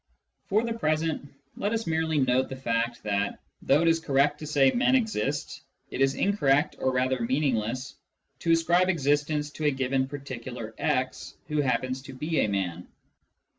[0.47, 4.47] For the present let us merely note the fact that, though it is correct to
[4.47, 7.93] say" men exist," it is incorrect, or rather meaningless,
[8.39, 10.73] to ascribe existence to a given particular
[11.11, 12.87] * who happens to be a man.